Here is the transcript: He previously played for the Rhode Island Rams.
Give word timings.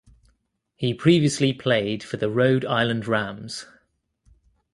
He 0.75 0.95
previously 0.95 1.53
played 1.53 2.01
for 2.01 2.17
the 2.17 2.27
Rhode 2.27 2.65
Island 2.65 3.05
Rams. 3.07 3.67